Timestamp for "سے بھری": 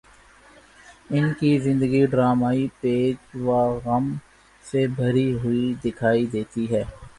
4.65-5.31